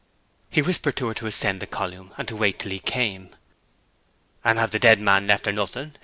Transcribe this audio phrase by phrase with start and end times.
[0.49, 3.35] He whispered to her to ascend the column and wait till he came.
[4.43, 5.93] 'And have the dead man left her nothing?